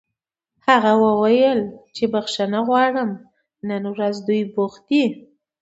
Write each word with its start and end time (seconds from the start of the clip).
هغه 0.67 0.91
وویل 1.05 1.59
چې 1.95 2.03
بښنه 2.13 2.59
غواړي 2.67 3.03
نن 3.69 3.83
ورځ 3.93 4.15
دوی 4.27 4.41
بوخت 4.53 4.81
دي 4.89 5.05